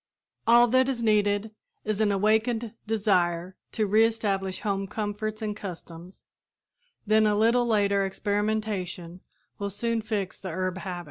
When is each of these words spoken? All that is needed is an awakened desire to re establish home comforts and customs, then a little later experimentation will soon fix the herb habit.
All 0.47 0.67
that 0.69 0.89
is 0.89 1.03
needed 1.03 1.51
is 1.85 2.01
an 2.01 2.11
awakened 2.11 2.73
desire 2.87 3.55
to 3.73 3.85
re 3.85 4.03
establish 4.03 4.61
home 4.61 4.87
comforts 4.87 5.43
and 5.43 5.55
customs, 5.55 6.23
then 7.05 7.27
a 7.27 7.35
little 7.35 7.67
later 7.67 8.03
experimentation 8.03 9.21
will 9.59 9.69
soon 9.69 10.01
fix 10.01 10.39
the 10.39 10.49
herb 10.49 10.79
habit. 10.79 10.99